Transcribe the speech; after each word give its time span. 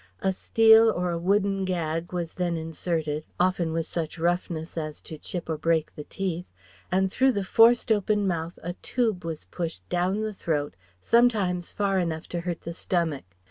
A 0.23 0.33
steel 0.33 0.89
or 0.89 1.11
a 1.11 1.19
wooden 1.19 1.63
gag 1.63 2.11
was 2.11 2.33
then 2.33 2.57
inserted, 2.57 3.23
often 3.39 3.71
with 3.71 3.85
such 3.85 4.17
roughness 4.17 4.75
as 4.75 4.99
to 5.01 5.19
chip 5.19 5.47
or 5.47 5.59
break 5.59 5.93
the 5.93 6.03
teeth, 6.05 6.47
and 6.91 7.11
through 7.11 7.33
the 7.33 7.43
forced 7.43 7.91
open 7.91 8.25
mouth 8.25 8.57
a 8.63 8.73
tube 8.81 9.23
was 9.23 9.45
pushed 9.45 9.87
down 9.89 10.21
the 10.21 10.33
throat, 10.33 10.75
sometimes 11.01 11.71
far 11.71 11.99
enough 11.99 12.27
to 12.29 12.41
hurt 12.41 12.61
the 12.61 12.73
stomach. 12.73 13.25